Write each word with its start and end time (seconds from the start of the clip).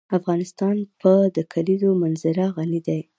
افغانستان 0.19 0.75
په 1.01 1.11
د 1.35 1.37
کلیزو 1.53 1.89
منظره 2.01 2.45
غني 2.55 2.79
دی. 2.87 3.01